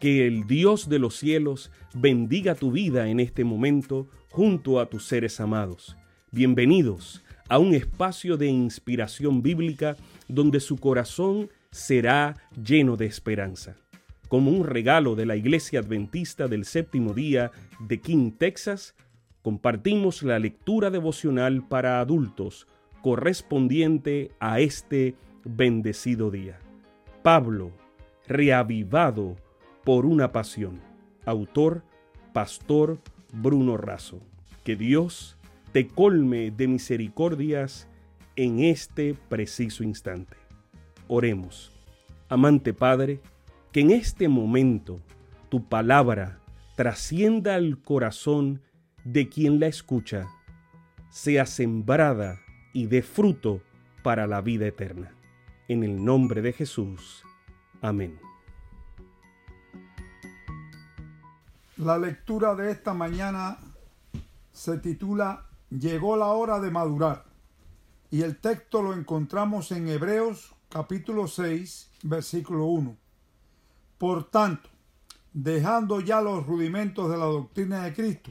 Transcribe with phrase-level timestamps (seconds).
[0.00, 5.06] Que el Dios de los cielos bendiga tu vida en este momento junto a tus
[5.06, 5.96] seres amados.
[6.30, 9.96] Bienvenidos a un espacio de inspiración bíblica
[10.28, 13.76] donde su corazón será lleno de esperanza.
[14.28, 17.50] Como un regalo de la Iglesia Adventista del Séptimo Día
[17.80, 18.94] de King, Texas,
[19.40, 22.66] compartimos la lectura devocional para adultos
[23.00, 26.58] correspondiente a este bendecido día.
[27.22, 27.70] Pablo,
[28.26, 29.36] reavivado
[29.86, 30.80] por una pasión.
[31.26, 31.84] Autor,
[32.32, 32.98] Pastor
[33.32, 34.20] Bruno Razo.
[34.64, 35.38] Que Dios
[35.70, 37.86] te colme de misericordias
[38.34, 40.36] en este preciso instante.
[41.06, 41.72] Oremos.
[42.28, 43.20] Amante Padre,
[43.70, 45.00] que en este momento
[45.50, 46.40] tu palabra
[46.74, 48.62] trascienda al corazón
[49.04, 50.26] de quien la escucha,
[51.10, 52.40] sea sembrada
[52.72, 53.62] y dé fruto
[54.02, 55.14] para la vida eterna.
[55.68, 57.22] En el nombre de Jesús.
[57.80, 58.18] Amén.
[61.78, 63.58] La lectura de esta mañana
[64.50, 67.24] se titula Llegó la hora de madurar
[68.10, 72.96] y el texto lo encontramos en Hebreos capítulo 6 versículo 1.
[73.98, 74.70] Por tanto,
[75.34, 78.30] dejando ya los rudimentos de la doctrina de Cristo,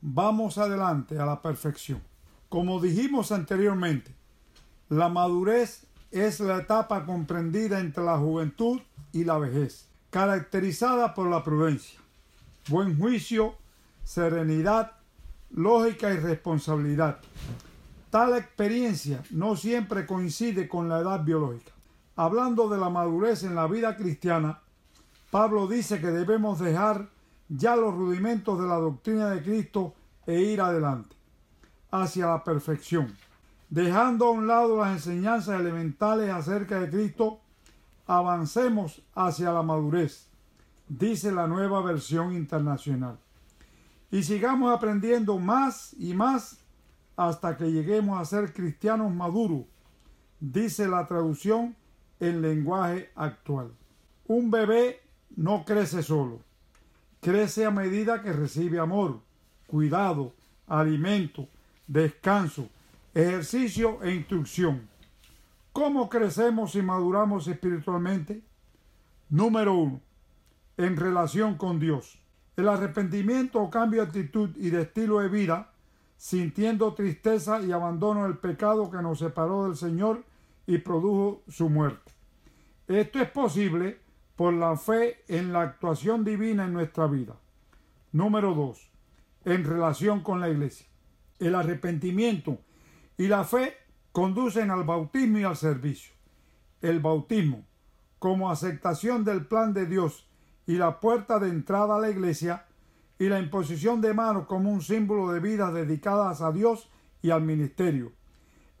[0.00, 2.02] vamos adelante a la perfección.
[2.48, 4.14] Como dijimos anteriormente,
[4.88, 8.80] la madurez es la etapa comprendida entre la juventud
[9.12, 12.01] y la vejez, caracterizada por la prudencia,
[12.68, 13.54] buen juicio,
[14.04, 14.92] serenidad,
[15.50, 17.18] lógica y responsabilidad.
[18.10, 21.72] Tal experiencia no siempre coincide con la edad biológica.
[22.16, 24.60] Hablando de la madurez en la vida cristiana,
[25.30, 27.08] Pablo dice que debemos dejar
[27.48, 29.94] ya los rudimentos de la doctrina de Cristo
[30.26, 31.16] e ir adelante,
[31.90, 33.16] hacia la perfección.
[33.70, 37.40] Dejando a un lado las enseñanzas elementales acerca de Cristo,
[38.06, 40.28] avancemos hacia la madurez,
[40.98, 43.18] dice la nueva versión internacional.
[44.10, 46.58] Y sigamos aprendiendo más y más
[47.16, 49.64] hasta que lleguemos a ser cristianos maduros,
[50.38, 51.74] dice la traducción
[52.20, 53.72] en lenguaje actual.
[54.26, 55.00] Un bebé
[55.34, 56.40] no crece solo,
[57.20, 59.20] crece a medida que recibe amor,
[59.66, 60.34] cuidado,
[60.66, 61.48] alimento,
[61.86, 62.68] descanso,
[63.14, 64.88] ejercicio e instrucción.
[65.72, 68.42] ¿Cómo crecemos y maduramos espiritualmente?
[69.30, 70.00] Número uno,
[70.82, 72.18] en relación con Dios.
[72.56, 75.72] El arrepentimiento o cambio de actitud y de estilo de vida,
[76.16, 80.24] sintiendo tristeza y abandono del pecado que nos separó del Señor
[80.66, 82.12] y produjo su muerte.
[82.88, 84.00] Esto es posible
[84.36, 87.36] por la fe en la actuación divina en nuestra vida.
[88.10, 88.90] Número dos,
[89.44, 90.86] en relación con la iglesia.
[91.38, 92.58] El arrepentimiento
[93.16, 93.76] y la fe
[94.10, 96.12] conducen al bautismo y al servicio.
[96.80, 97.64] El bautismo,
[98.18, 100.28] como aceptación del plan de Dios
[100.66, 102.66] y la puerta de entrada a la iglesia,
[103.18, 106.90] y la imposición de manos como un símbolo de vidas dedicadas a Dios
[107.22, 108.12] y al ministerio.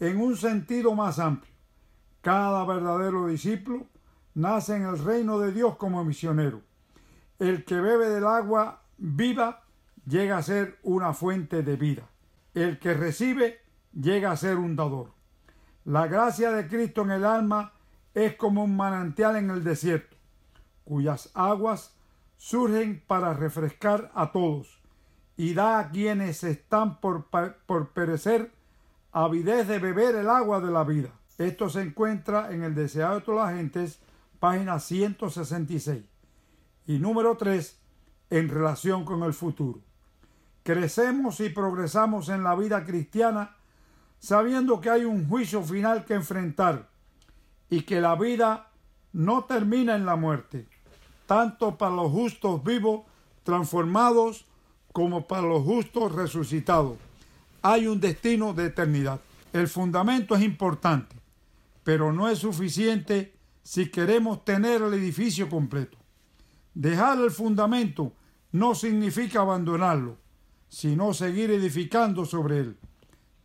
[0.00, 1.52] En un sentido más amplio,
[2.20, 3.86] cada verdadero discípulo
[4.34, 6.62] nace en el reino de Dios como misionero.
[7.38, 9.62] El que bebe del agua viva
[10.06, 12.08] llega a ser una fuente de vida.
[12.54, 13.60] El que recibe
[13.92, 15.12] llega a ser un dador.
[15.84, 17.72] La gracia de Cristo en el alma
[18.14, 20.13] es como un manantial en el desierto,
[20.84, 21.94] cuyas aguas
[22.36, 24.80] surgen para refrescar a todos
[25.36, 27.26] y da a quienes están por,
[27.66, 28.52] por perecer
[29.12, 31.10] avidez de beber el agua de la vida.
[31.38, 34.00] Esto se encuentra en el Deseado de todas las gentes,
[34.38, 36.04] página 166.
[36.86, 37.78] Y número 3,
[38.30, 39.80] en relación con el futuro.
[40.62, 43.56] Crecemos y progresamos en la vida cristiana
[44.18, 46.88] sabiendo que hay un juicio final que enfrentar
[47.68, 48.70] y que la vida
[49.12, 50.66] no termina en la muerte,
[51.26, 53.02] tanto para los justos vivos
[53.42, 54.46] transformados
[54.92, 56.98] como para los justos resucitados.
[57.62, 59.20] Hay un destino de eternidad.
[59.52, 61.16] El fundamento es importante,
[61.82, 65.96] pero no es suficiente si queremos tener el edificio completo.
[66.74, 68.12] Dejar el fundamento
[68.52, 70.16] no significa abandonarlo,
[70.68, 72.76] sino seguir edificando sobre él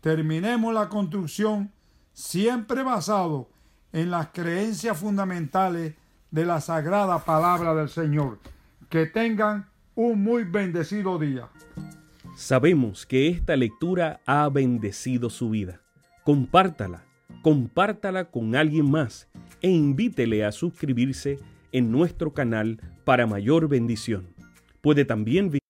[0.00, 1.72] terminemos la construcción
[2.12, 3.48] siempre basado
[3.92, 5.94] en las creencias fundamentales
[6.30, 8.38] de la sagrada palabra del Señor.
[8.88, 11.48] Que tengan un muy bendecido día.
[12.36, 15.80] Sabemos que esta lectura ha bendecido su vida.
[16.24, 17.04] Compártala,
[17.42, 19.28] compártala con alguien más
[19.60, 21.38] e invítele a suscribirse
[21.72, 24.28] en nuestro canal para mayor bendición.
[24.80, 25.50] Puede también